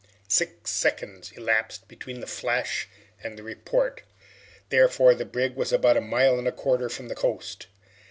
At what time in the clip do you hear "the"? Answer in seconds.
2.21-2.25, 3.37-3.43, 5.13-5.25, 7.07-7.13